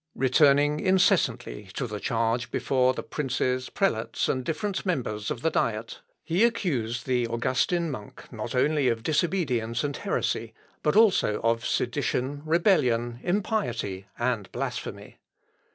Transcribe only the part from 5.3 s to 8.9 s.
the Diet, he accused the Augustin monk not only